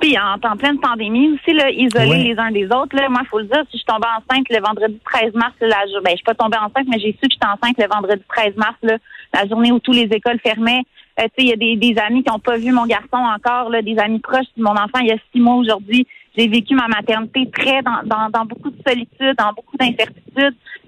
Puis 0.00 0.16
en, 0.16 0.34
en, 0.48 0.56
pleine 0.56 0.78
pandémie 0.78 1.30
aussi, 1.32 1.52
là, 1.56 1.70
isolés 1.70 2.22
les 2.22 2.38
uns 2.38 2.52
des 2.52 2.66
autres. 2.66 2.94
Là, 2.94 3.08
moi, 3.08 3.22
il 3.24 3.28
faut 3.28 3.40
le 3.40 3.46
dire, 3.46 3.62
si 3.70 3.72
je 3.72 3.78
suis 3.78 3.86
tombée 3.86 4.06
enceinte 4.06 4.46
le 4.48 4.60
vendredi 4.60 4.98
13 5.04 5.34
mars, 5.34 5.54
là, 5.60 5.68
la, 5.68 6.00
ben, 6.00 6.10
je 6.10 6.16
suis 6.16 6.24
pas 6.24 6.34
tombée 6.34 6.56
enceinte, 6.56 6.86
mais 6.88 7.00
j'ai 7.00 7.12
su 7.12 7.28
que 7.28 7.32
j'étais 7.32 7.46
enceinte 7.46 7.76
le 7.78 7.88
vendredi 7.92 8.22
13 8.28 8.56
mars, 8.56 8.76
là, 8.82 8.96
la 9.34 9.46
journée 9.46 9.72
où 9.72 9.80
toutes 9.80 9.96
les 9.96 10.08
écoles 10.12 10.38
fermaient. 10.40 10.82
Euh, 11.20 11.26
il 11.38 11.48
y 11.48 11.52
a 11.52 11.56
des, 11.56 11.74
des 11.76 11.98
amis 11.98 12.22
qui 12.22 12.30
n'ont 12.30 12.38
pas 12.38 12.56
vu 12.56 12.70
mon 12.70 12.86
garçon 12.86 13.16
encore, 13.16 13.70
là, 13.70 13.82
des 13.82 13.98
amis 13.98 14.20
proches 14.20 14.46
de 14.56 14.62
mon 14.62 14.70
enfant 14.70 15.00
il 15.00 15.08
y 15.08 15.12
a 15.12 15.16
six 15.32 15.40
mois 15.40 15.56
aujourd'hui. 15.56 16.06
J'ai 16.36 16.46
vécu 16.46 16.76
ma 16.76 16.86
maternité 16.86 17.50
très 17.50 17.82
dans, 17.82 18.02
dans, 18.04 18.30
dans 18.30 18.44
beaucoup 18.44 18.70
de 18.70 18.80
solitude, 18.86 19.34
dans 19.36 19.52
beaucoup 19.52 19.76
d'incertitude. 19.76 20.27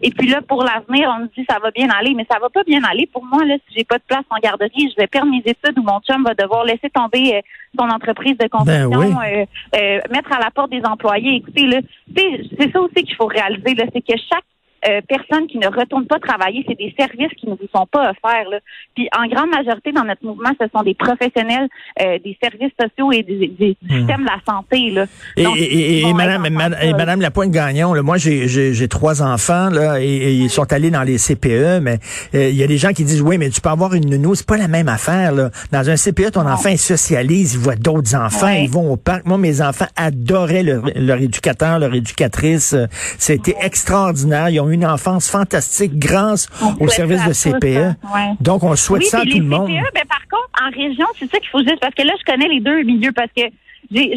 Et 0.02 0.10
puis 0.10 0.28
là, 0.28 0.40
pour 0.40 0.64
l'avenir, 0.64 1.12
on 1.14 1.22
me 1.22 1.26
dit 1.36 1.44
ça 1.48 1.58
va 1.58 1.70
bien 1.70 1.88
aller, 1.90 2.14
mais 2.14 2.26
ça 2.30 2.38
va 2.38 2.48
pas 2.48 2.62
bien 2.64 2.82
aller. 2.84 3.08
Pour 3.12 3.24
moi, 3.24 3.44
là, 3.44 3.56
si 3.68 3.74
j'ai 3.76 3.84
pas 3.84 3.98
de 3.98 4.02
place 4.06 4.24
en 4.30 4.38
garderie, 4.42 4.90
je 4.90 5.00
vais 5.00 5.06
perdre 5.06 5.30
mes 5.30 5.42
études 5.44 5.78
ou 5.78 5.82
mon 5.82 6.00
chum 6.00 6.24
va 6.24 6.34
devoir 6.34 6.64
laisser 6.64 6.88
tomber 6.90 7.36
euh, 7.36 7.40
son 7.78 7.88
entreprise 7.88 8.36
de 8.38 8.48
construction, 8.48 8.90
ben 8.90 9.18
euh, 9.24 9.44
euh, 9.76 10.00
mettre 10.10 10.32
à 10.32 10.40
la 10.40 10.50
porte 10.50 10.70
des 10.70 10.82
employés. 10.84 11.36
Écoutez, 11.36 11.66
là, 11.66 11.80
c'est 12.16 12.72
ça 12.72 12.80
aussi 12.80 13.04
qu'il 13.04 13.14
faut 13.14 13.26
réaliser, 13.26 13.74
là, 13.74 13.84
c'est 13.92 14.00
que 14.00 14.18
chaque 14.30 14.44
euh, 14.88 15.00
personnes 15.08 15.46
qui 15.46 15.58
ne 15.58 15.66
retournent 15.66 16.06
pas 16.06 16.18
travailler, 16.18 16.64
c'est 16.66 16.78
des 16.78 16.94
services 16.98 17.32
qui 17.36 17.46
ne 17.46 17.52
vous 17.52 17.68
sont 17.74 17.86
pas 17.86 18.10
offerts. 18.10 18.48
Là. 18.50 18.58
Puis 18.94 19.08
en 19.16 19.26
grande 19.26 19.50
majorité 19.50 19.92
dans 19.92 20.04
notre 20.04 20.24
mouvement, 20.24 20.50
ce 20.60 20.66
sont 20.74 20.82
des 20.82 20.94
professionnels 20.94 21.68
euh, 22.00 22.18
des 22.24 22.36
services 22.42 22.72
sociaux 22.80 23.12
et 23.12 23.22
des, 23.22 23.48
des 23.48 23.76
hmm. 23.82 23.98
systèmes 23.98 24.22
de 24.22 24.26
la 24.26 24.40
santé. 24.48 24.90
Là. 24.90 25.04
et, 25.36 25.42
et, 25.42 26.00
et, 26.08 26.12
madame, 26.14 26.46
et 26.46 26.92
madame 26.92 27.20
Lapointe-Gagnon, 27.20 28.02
moi 28.02 28.16
j'ai, 28.16 28.48
j'ai, 28.48 28.88
trois 28.88 29.22
enfants 29.22 29.70
là, 29.70 30.00
et, 30.00 30.32
ils 30.32 30.50
sont 30.50 30.72
allés 30.72 30.90
dans 30.90 31.02
les 31.02 31.18
CPE, 31.18 31.80
mais 31.82 31.98
euh, 32.34 32.48
il 32.48 32.56
y 32.56 32.62
a 32.62 32.66
des 32.66 32.78
gens 32.78 32.92
qui 32.92 33.04
disent 33.04 33.22
oui, 33.22 33.38
mais 33.38 33.50
tu 33.50 33.60
peux 33.60 33.68
avoir 33.68 33.94
une 33.94 34.08
nounou, 34.08 34.34
c'est 34.34 34.46
pas 34.46 34.56
la 34.56 34.68
même 34.68 34.88
affaire. 34.88 35.32
Là. 35.32 35.50
Dans 35.72 35.88
un 35.90 35.96
CPE, 35.96 36.32
ton 36.32 36.46
enfant 36.46 36.70
il 36.70 36.78
socialise, 36.78 37.54
il 37.54 37.60
voit 37.60 37.76
d'autres 37.76 38.14
enfants, 38.14 38.48
ils 38.48 38.70
vont 38.70 38.92
au 38.92 38.96
parc. 38.96 39.26
Moi, 39.26 39.38
mes 39.38 39.60
enfants 39.60 39.88
adoraient 39.96 40.62
leur, 40.62 40.84
leur 40.96 41.18
éducateur, 41.18 41.78
leur 41.78 41.94
éducatrice. 41.94 42.74
C'était 43.18 43.56
extraordinaire. 43.60 44.48
Ils 44.48 44.60
ont 44.60 44.69
une 44.70 44.86
enfance 44.86 45.30
fantastique 45.30 45.98
grâce 45.98 46.48
au 46.80 46.88
service 46.88 47.24
de 47.26 47.32
CPE. 47.32 47.96
Donc, 48.40 48.62
on 48.62 48.76
souhaite 48.76 49.04
ça 49.04 49.20
à 49.20 49.22
tout 49.22 49.38
le 49.38 49.44
monde. 49.44 49.68
CPE, 49.68 49.94
ben, 49.94 50.04
par 50.08 50.22
contre, 50.30 50.50
en 50.62 50.70
région, 50.70 51.06
c'est 51.18 51.30
ça 51.30 51.38
qu'il 51.38 51.48
faut 51.48 51.62
dire, 51.62 51.76
parce 51.80 51.94
que 51.94 52.02
là, 52.02 52.12
je 52.18 52.32
connais 52.32 52.48
les 52.48 52.60
deux 52.60 52.82
milieux, 52.82 53.12
parce 53.12 53.30
que 53.36 53.42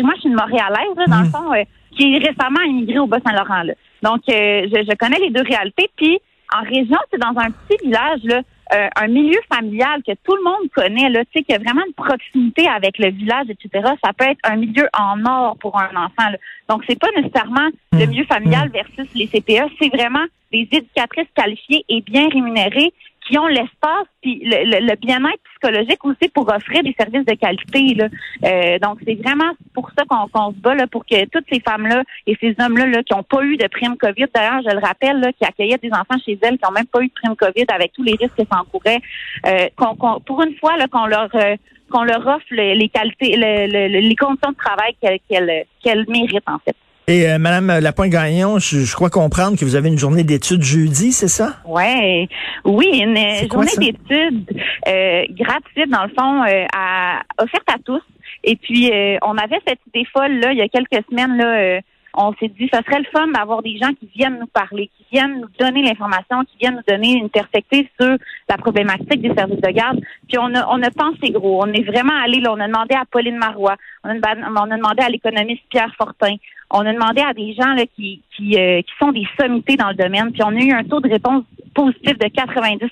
moi, 0.02 0.14
je 0.16 0.22
suis 0.22 0.30
une 0.30 0.36
Montréalaise, 0.36 0.96
là, 0.98 1.06
dans 1.08 1.20
le 1.20 1.26
mhm. 1.26 1.32
fond, 1.32 1.54
euh, 1.54 1.64
qui 1.96 2.16
est 2.16 2.18
récemment 2.20 2.62
immigrée 2.62 3.00
au 3.00 3.08
Bas-Saint-Laurent. 3.08 3.64
Donc, 4.02 4.22
euh, 4.30 4.68
je, 4.72 4.84
je, 4.90 4.96
connais 4.96 5.20
les 5.20 5.30
deux 5.30 5.44
réalités. 5.44 5.90
Puis, 5.96 6.20
en 6.56 6.64
région, 6.64 6.98
c'est 7.12 7.20
dans 7.20 7.34
un 7.40 7.50
petit 7.52 7.78
village, 7.84 8.20
là, 8.24 8.42
euh, 8.74 8.88
un 8.96 9.08
milieu 9.08 9.40
familial 9.54 10.02
que 10.08 10.14
tout 10.24 10.36
le 10.36 10.44
monde 10.44 10.70
connaît, 10.74 11.10
là, 11.10 11.24
tu 11.26 11.40
sais, 11.40 11.44
qui 11.44 11.54
a 11.54 11.58
vraiment 11.58 11.82
une 11.86 11.94
proximité 11.94 12.68
avec 12.68 12.98
le 12.98 13.12
village, 13.12 13.48
etc. 13.50 13.94
Ça 14.04 14.14
peut 14.14 14.26
être 14.26 14.40
un 14.44 14.56
milieu 14.56 14.88
en 14.98 15.24
or 15.26 15.58
pour 15.58 15.78
un 15.80 15.90
enfant. 15.96 16.30
Là. 16.30 16.38
Donc, 16.70 16.84
c'est 16.88 16.98
pas 16.98 17.10
nécessairement 17.16 17.70
le 17.92 18.06
mmh. 18.06 18.10
milieu 18.10 18.26
familial 18.26 18.70
mmh. 18.70 18.72
versus 18.72 19.08
les 19.16 19.28
CPE, 19.28 19.74
c'est 19.80 19.90
vraiment 19.90 20.26
des 20.52 20.68
éducatrices 20.72 21.28
qualifiées 21.36 21.84
et 21.90 22.02
bien 22.02 22.30
rémunérées 22.30 22.94
qui 23.28 23.38
ont 23.38 23.48
l'espace 23.48 24.08
puis 24.22 24.42
le, 24.44 24.96
bien-être 24.96 25.42
psychologique 25.52 26.04
aussi 26.04 26.30
pour 26.34 26.48
offrir 26.50 26.84
des 26.84 26.96
services 26.98 27.26
de 27.26 27.34
qualité. 27.36 27.94
Là. 27.96 28.08
Euh, 28.46 28.80
donc, 28.80 29.00
c'est 29.06 29.16
vraiment 29.16 29.52
pour 29.74 29.90
ça 29.98 30.04
qu'on 30.06 30.52
se 30.52 30.58
bat 30.58 30.76
là, 30.76 30.88
pour 30.88 31.06
que 31.06 31.26
toutes 31.26 31.46
ces 31.52 31.60
femmes-là 31.60 32.04
et 32.28 32.38
ces 32.40 32.56
hommes-là 32.60 32.86
là, 32.88 33.04
qui 33.04 33.14
n'ont 33.14 33.24
pas 33.24 33.44
eu 33.44 33.58
de 33.58 33.68
prime 33.68 33.98
COVID, 33.98 34.26
d'ailleurs, 34.34 34.62
je 34.66 34.74
le 34.74 34.80
rappelle, 34.80 35.20
là, 35.20 35.32
qui 35.34 35.46
accueillaient 35.46 35.78
des 35.78 35.92
enfants 35.92 36.20
chez 36.26 36.38
elles 36.42 36.58
qui 36.58 36.66
n'ont 36.66 36.72
même 36.72 36.88
pas 36.88 37.02
eu 37.02 37.08
de 37.08 37.14
prime 37.14 37.36
COVID 37.36 37.66
avec 37.70 37.94
tous 37.94 38.04
les 38.04 38.16
risques 38.20 38.36
que 38.36 38.48
ça 38.50 38.60
encourait, 38.60 39.02
euh, 39.46 39.68
qu'on, 39.76 40.20
pour 40.22 40.42
une 40.44 40.56
fois 40.56 40.74
qu'on 40.92 41.06
leur 41.06 41.30
euh, 41.36 41.56
qu'on 41.90 42.04
leur 42.04 42.26
offre 42.26 42.46
les 42.50 42.90
qualités, 42.90 43.36
les 43.38 44.16
conditions 44.16 44.52
de 44.52 44.56
travail 44.56 44.96
qu'elles 45.00 45.66
qu'elles 45.84 46.06
méritent 46.08 46.50
en 46.50 46.58
fait. 46.60 46.76
Et 47.08 47.30
euh, 47.30 47.38
Madame 47.38 47.80
Lapointe-Gagnon, 47.80 48.60
je, 48.60 48.96
crois 48.96 49.10
comprendre 49.10 49.58
que 49.58 49.66
vous 49.66 49.76
avez 49.76 49.90
une 49.90 49.98
journée 49.98 50.24
d'études 50.24 50.64
jeudi, 50.64 51.12
c'est 51.12 51.28
ça? 51.28 51.58
Ouais, 51.66 52.30
oui, 52.64 53.02
une 53.04 53.18
journée 53.52 53.76
d'études 53.78 54.50
euh, 54.88 55.24
gratuite 55.32 55.90
dans 55.90 56.04
le 56.04 56.14
fond, 56.18 56.44
euh, 56.44 56.66
à, 56.74 57.22
offerte 57.40 57.70
à 57.70 57.78
tous. 57.84 58.02
Et 58.46 58.56
puis 58.56 58.90
euh, 58.92 59.18
on 59.22 59.38
avait 59.38 59.60
cette 59.68 59.80
idée 59.88 60.06
folle 60.12 60.40
là 60.40 60.52
il 60.52 60.58
y 60.58 60.62
a 60.62 60.68
quelques 60.68 61.06
semaines 61.10 61.38
là. 61.38 61.80
on 62.14 62.34
s'est 62.34 62.50
dit, 62.50 62.70
ça 62.72 62.82
serait 62.86 63.00
le 63.00 63.06
fun 63.14 63.28
d'avoir 63.28 63.62
des 63.62 63.78
gens 63.78 63.94
qui 64.00 64.10
viennent 64.16 64.40
nous 64.40 64.48
parler, 64.48 64.90
qui 64.98 65.06
viennent 65.12 65.42
nous 65.42 65.50
donner 65.60 65.82
l'information, 65.82 66.44
qui 66.46 66.58
viennent 66.60 66.76
nous 66.76 66.94
donner 66.94 67.14
une 67.14 67.30
perspective 67.30 67.88
sur 68.00 68.18
la 68.50 68.58
problématique 68.58 69.22
des 69.22 69.34
services 69.34 69.62
de 69.62 69.72
garde. 69.72 70.00
Puis 70.28 70.38
on 70.38 70.54
a, 70.56 70.68
on 70.70 70.82
a 70.82 70.92
pensé 70.92 71.32
gros. 71.32 71.64
On 71.64 71.72
est 71.72 71.84
vraiment 71.84 72.18
allé 72.24 72.40
là. 72.40 72.54
On 72.54 72.60
a 72.60 72.68
demandé 72.68 72.96
à 72.96 73.04
Pauline 73.10 73.38
Marois. 73.38 73.76
On 74.04 74.10
a, 74.10 74.16
on 74.16 74.72
a 74.72 74.78
demandé 74.78 75.04
à 75.04 75.10
l'économiste 75.10 75.64
Pierre 75.70 75.94
Fortin 75.98 76.36
on 76.74 76.86
a 76.86 76.92
demandé 76.92 77.22
à 77.22 77.34
des 77.34 77.54
gens 77.54 77.74
là, 77.74 77.86
qui, 77.96 78.22
qui, 78.36 78.58
euh, 78.60 78.82
qui 78.82 78.94
sont 79.00 79.12
des 79.12 79.28
sommités 79.40 79.78
dans 79.78 79.90
le 79.90 79.96
domaine, 79.96 80.32
puis 80.32 80.42
on 80.44 80.50
a 80.50 80.60
eu 80.60 80.72
un 80.72 80.84
taux 80.84 81.00
de 81.00 81.10
réponse 81.10 81.44
positif 81.74 82.18
de 82.18 82.26
90% 82.26 82.90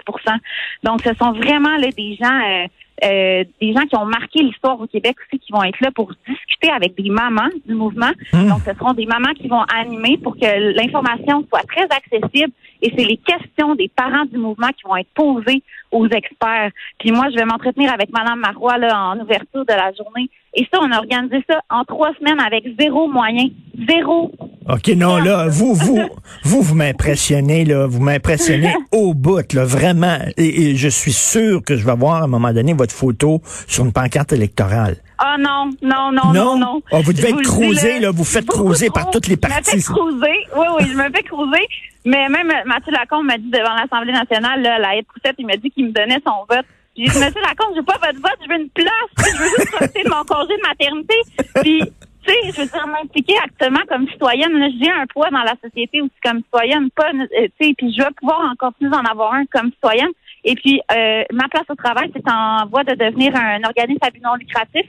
Donc, 0.84 1.02
ce 1.04 1.14
sont 1.16 1.32
vraiment 1.34 1.76
là, 1.78 1.88
des 1.92 2.16
gens 2.16 2.40
euh, 2.40 2.68
euh, 3.04 3.44
des 3.60 3.74
gens 3.74 3.82
qui 3.82 3.96
ont 3.96 4.06
marqué 4.06 4.44
l'histoire 4.44 4.80
au 4.80 4.86
Québec 4.86 5.16
aussi 5.26 5.40
qui 5.40 5.52
vont 5.52 5.64
être 5.64 5.80
là 5.82 5.90
pour 5.90 6.12
discuter 6.28 6.70
avec 6.70 6.96
des 6.96 7.10
mamans 7.10 7.50
du 7.66 7.74
mouvement. 7.74 8.12
Hmm. 8.32 8.48
Donc, 8.48 8.60
ce 8.64 8.74
seront 8.76 8.94
des 8.94 9.08
mamans 9.08 9.34
qui 9.34 9.48
vont 9.48 9.64
animer 9.76 10.20
pour 10.20 10.36
que 10.36 10.76
l'information 10.76 11.44
soit 11.50 11.64
très 11.64 11.86
accessible 11.86 12.54
et 12.82 12.92
c'est 12.96 13.06
les 13.06 13.18
questions 13.18 13.76
des 13.76 13.90
parents 13.90 14.26
du 14.26 14.38
mouvement 14.38 14.70
qui 14.70 14.84
vont 14.86 14.96
être 14.96 15.12
posées 15.14 15.64
aux 15.92 16.08
experts. 16.08 16.72
Puis 17.00 17.12
moi, 17.12 17.30
je 17.30 17.36
vais 17.36 17.46
m'entretenir 17.46 17.92
avec 17.94 18.12
Madame 18.12 18.40
Marois 18.40 18.78
là, 18.78 19.10
en 19.10 19.20
ouverture 19.20 19.66
de 19.66 19.74
la 19.74 19.92
journée. 19.94 20.30
Et 20.54 20.68
ça, 20.74 20.80
on 20.82 20.92
a 20.92 20.98
organisé 20.98 21.44
ça 21.50 21.62
en 21.70 21.84
trois 21.84 22.14
semaines 22.16 22.40
avec 22.40 22.66
zéro 22.80 23.08
moyen. 23.08 23.48
Zéro. 23.88 24.32
OK, 24.70 24.88
non, 24.90 25.18
là, 25.18 25.48
vous, 25.50 25.74
vous, 25.74 26.00
vous, 26.44 26.62
vous 26.62 26.76
m'impressionnez, 26.76 27.66
là. 27.66 27.88
Vous 27.88 28.00
m'impressionnez 28.00 28.74
au 28.92 29.14
bout, 29.14 29.54
là, 29.54 29.66
vraiment. 29.66 30.18
Et, 30.38 30.70
et 30.72 30.76
je 30.76 30.88
suis 30.88 31.14
sûr 31.14 31.62
que 31.64 31.76
je 31.76 31.86
vais 31.86 31.96
voir 31.96 32.22
à 32.22 32.24
un 32.26 32.28
moment 32.28 32.54
donné 32.54 32.74
votre 32.74 32.94
photo 32.94 33.42
sur 33.68 33.86
une 33.86 33.92
pancarte 33.94 34.34
électorale. 34.34 34.98
Ah 35.18 35.36
non, 35.40 35.70
non, 35.82 36.12
non, 36.12 36.34
non, 36.34 36.58
non? 36.58 36.82
Ah, 36.92 37.00
vous 37.04 37.14
devez 37.14 37.30
Je 37.30 37.34
être 37.34 37.36
vous 37.36 37.42
dis, 37.42 37.50
cruisé, 37.50 38.00
là. 38.00 38.12
Vous 38.12 38.24
faites 38.24 38.46
trop. 38.46 38.72
par 38.94 39.10
toutes 39.12 39.28
les 39.28 39.36
Je 39.42 39.48
me 39.48 39.54
parties. 39.54 39.82
fais 39.82 39.94
cruiser. 39.94 40.38
Oui, 40.56 40.66
oui, 40.80 40.88
je 40.92 40.96
me 40.98 41.04
fais 41.16 41.24
cruiser. 41.24 41.68
Mais 42.06 42.30
même 42.30 42.50
euh, 42.50 42.64
Mathieu 42.66 42.92
Lacombe 42.92 43.26
m'a 43.26 43.38
dit 43.38 43.50
devant 43.52 43.76
l'Assemblée 43.76 44.14
nationale, 44.14 44.62
là, 44.62 44.80
la 44.80 44.90
Poussette, 45.14 45.36
il 45.38 45.46
m'a 45.46 45.58
dit 45.58 45.70
qu'il 45.72 45.86
me 45.88 45.92
donnait 45.92 46.20
son 46.26 46.46
vote. 46.50 46.66
J'ai 46.98 47.04
dit, 47.06 47.10
Monsieur 47.20 47.42
Lacombe, 47.42 47.74
je 47.74 47.80
veux 47.80 47.86
pas 47.86 48.00
votre 48.04 48.20
vote, 48.20 48.38
je 48.44 48.50
veux 48.50 48.60
une 48.62 48.70
place. 48.70 48.88
Je 49.18 49.38
veux 49.38 49.50
juste 49.58 49.72
profiter 49.72 50.04
de 50.04 50.10
mon 50.10 50.24
congé 50.24 50.54
de 50.58 50.68
maternité. 50.68 51.16
Puis, 51.62 51.82
tu 52.26 52.32
sais, 52.32 52.52
je 52.52 52.62
veux 52.62 52.68
dire, 52.68 52.88
m'impliquer 52.88 53.36
activement 53.38 53.86
comme 53.88 54.08
citoyenne. 54.10 54.54
Là, 54.54 54.68
J'ai 54.82 54.92
un 54.92 55.06
poids 55.08 55.30
dans 55.30 55.44
la 55.44 55.56
société 55.64 56.02
aussi 56.02 56.12
comme 56.24 56.42
citoyenne, 56.44 56.90
pas, 56.92 57.10
euh, 57.10 57.48
tu 57.60 57.68
sais, 57.68 57.74
puis 57.78 57.94
je 57.94 58.04
veux 58.04 58.12
pouvoir 58.20 58.52
encore 58.52 58.74
plus 58.74 58.90
en 58.90 59.04
avoir 59.04 59.34
un 59.34 59.46
comme 59.46 59.72
citoyenne. 59.72 60.12
Et 60.44 60.56
puis, 60.56 60.82
euh, 60.92 61.24
ma 61.32 61.48
place 61.50 61.66
au 61.70 61.76
travail, 61.76 62.12
c'est 62.16 62.28
en 62.30 62.66
voie 62.68 62.84
de 62.84 62.96
devenir 62.96 63.36
un 63.36 63.64
organisme 63.64 64.00
à 64.02 64.10
but 64.10 64.24
non 64.24 64.36
lucratif 64.36 64.86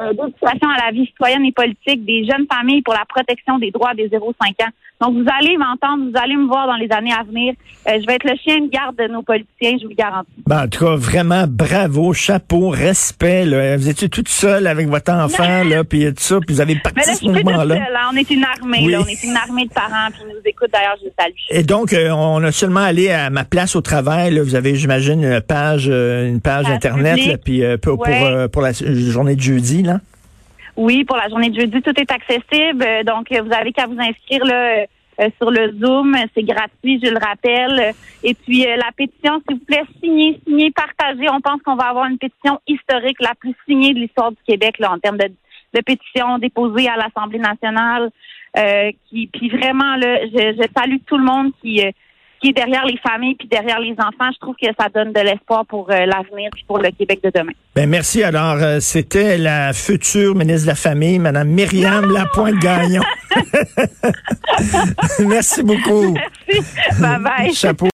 euh, 0.00 0.12
d'éducation 0.12 0.68
à 0.68 0.86
la 0.86 0.92
vie 0.92 1.06
citoyenne 1.06 1.44
et 1.44 1.52
politique 1.52 2.04
des 2.04 2.24
jeunes 2.24 2.46
familles 2.52 2.82
pour 2.82 2.94
la 2.94 3.04
protection 3.08 3.58
des 3.58 3.70
droits 3.70 3.94
des 3.94 4.08
0-5 4.08 4.18
ans. 4.64 4.70
Donc, 4.98 5.12
vous 5.14 5.26
allez 5.38 5.58
m'entendre, 5.58 6.10
vous 6.10 6.18
allez 6.18 6.36
me 6.36 6.46
voir 6.46 6.66
dans 6.66 6.76
les 6.76 6.90
années 6.90 7.12
à 7.12 7.22
venir. 7.22 7.52
Euh, 7.86 7.98
je 8.00 8.06
vais 8.06 8.14
être 8.14 8.24
le 8.24 8.34
chien 8.42 8.60
de 8.62 8.70
garde 8.70 8.96
de 8.96 9.06
nos 9.12 9.20
politiciens, 9.22 9.76
je 9.78 9.82
vous 9.84 9.90
le 9.90 9.94
garantis. 9.94 10.30
Ben, 10.46 10.64
en 10.64 10.68
tout 10.68 10.82
cas, 10.86 10.96
vraiment, 10.96 11.44
bravo, 11.46 12.14
chapeau, 12.14 12.70
respect, 12.70 13.44
là. 13.44 13.76
Vous 13.76 13.90
étiez 13.90 14.08
toute 14.08 14.28
seule 14.30 14.66
avec 14.66 14.88
votre 14.88 15.12
enfant, 15.12 15.64
là, 15.64 15.84
puis 15.84 16.06
tout 16.06 16.14
ça, 16.16 16.38
puis 16.40 16.54
vous 16.54 16.60
avez 16.62 16.76
parti 16.76 17.06
là, 17.06 17.14
ce 17.14 17.26
mouvement-là. 17.26 17.74
hein. 17.74 18.08
On 18.10 18.16
est 18.16 18.30
une 18.30 18.44
armée, 18.44 18.80
Oui. 18.84 18.92
là. 18.92 19.00
On 19.02 19.06
est 19.06 19.22
une 19.22 19.36
armée 19.36 19.66
de 19.66 19.72
parents, 19.74 20.08
puis 20.12 20.20
ils 20.26 20.32
nous 20.32 20.40
écoutent. 20.46 20.70
D'ailleurs, 20.72 20.96
je 20.98 21.04
les 21.04 21.12
salue. 21.18 21.34
Et 21.50 21.62
donc, 21.62 21.92
euh, 21.92 22.08
on 22.12 22.42
a 22.42 22.50
seulement 22.50 22.80
allé 22.80 23.10
à 23.10 23.28
ma 23.28 23.44
place 23.44 23.76
au 23.76 23.82
travail. 23.82 24.32
Là, 24.32 24.42
vous 24.42 24.54
avez, 24.54 24.76
j'imagine, 24.76 25.22
une 25.22 25.40
page, 25.42 25.88
euh, 25.90 26.26
une 26.26 26.40
page 26.40 26.70
internet, 26.70 27.18
là, 27.26 27.36
puis 27.36 27.60
pour, 27.82 27.96
pour, 27.98 28.06
Ouais. 28.06 28.48
pour 28.48 28.62
la 28.62 28.72
journée 28.72 29.36
de 29.36 29.42
jeudi, 29.42 29.82
Oui, 30.76 31.04
pour 31.04 31.16
la 31.16 31.28
journée 31.28 31.48
de 31.48 31.60
jeudi, 31.60 31.80
tout 31.80 31.98
est 31.98 32.10
accessible. 32.10 32.84
Euh, 32.86 33.02
Donc, 33.02 33.28
vous 33.30 33.52
avez 33.52 33.72
qu'à 33.72 33.86
vous 33.86 33.98
inscrire 33.98 34.42
euh, 34.44 34.84
euh, 35.20 35.28
sur 35.38 35.50
le 35.50 35.74
Zoom. 35.80 36.14
C'est 36.34 36.42
gratuit, 36.42 37.00
je 37.02 37.10
le 37.10 37.18
rappelle. 37.18 37.94
Et 38.22 38.34
puis, 38.34 38.64
la 38.64 38.90
pétition, 38.94 39.40
s'il 39.48 39.58
vous 39.58 39.64
plaît, 39.64 39.84
signez, 40.02 40.38
signez, 40.46 40.70
partagez. 40.72 41.30
On 41.30 41.40
pense 41.40 41.62
qu'on 41.62 41.76
va 41.76 41.84
avoir 41.84 42.06
une 42.06 42.18
pétition 42.18 42.60
historique, 42.66 43.16
la 43.20 43.34
plus 43.34 43.54
signée 43.66 43.94
de 43.94 44.00
l'histoire 44.00 44.30
du 44.30 44.38
Québec 44.46 44.78
là, 44.78 44.92
en 44.92 44.98
termes 44.98 45.18
de, 45.18 45.32
pétition 45.84 46.38
déposée 46.38 46.88
à 46.88 46.96
l'Assemblée 46.96 47.38
nationale. 47.38 48.10
Puis 48.54 49.48
vraiment, 49.50 49.96
je 50.00 50.66
salue 50.74 50.96
tout 51.06 51.18
le 51.18 51.24
monde 51.24 51.52
qui... 51.62 51.82
qui 52.40 52.48
est 52.48 52.52
derrière 52.52 52.84
les 52.84 52.98
familles 52.98 53.34
puis 53.34 53.48
derrière 53.48 53.80
les 53.80 53.92
enfants, 53.92 54.30
je 54.32 54.38
trouve 54.38 54.54
que 54.60 54.68
ça 54.78 54.88
donne 54.94 55.12
de 55.12 55.20
l'espoir 55.20 55.64
pour 55.66 55.90
euh, 55.90 56.06
l'avenir 56.06 56.50
puis 56.52 56.64
pour 56.66 56.78
le 56.78 56.90
Québec 56.90 57.20
de 57.22 57.30
demain. 57.34 57.52
Ben 57.74 57.88
merci. 57.88 58.22
Alors, 58.22 58.56
euh, 58.60 58.78
c'était 58.80 59.38
la 59.38 59.72
future 59.72 60.34
ministre 60.34 60.62
de 60.62 60.70
la 60.70 60.74
Famille, 60.74 61.18
Madame 61.18 61.48
Myriam 61.48 62.10
Lapointe-Gagnon. 62.12 63.02
merci 65.26 65.62
beaucoup. 65.62 66.14
Merci. 66.48 67.00
bye 67.00 67.18
bye. 67.20 67.52
Chapeau. 67.52 67.84